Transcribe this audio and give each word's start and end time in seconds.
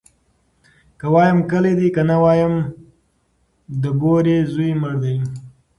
ـ 0.49 0.97
که 0.99 1.07
وايم 1.13 1.39
کلى 1.51 1.73
دى، 1.79 1.87
که 1.95 2.01
نه 2.09 2.17
وايم 2.23 2.53
د 3.81 3.83
بورې 3.99 4.37
زوى 4.53 4.71
مړى 4.81 4.97
دى. 5.03 5.15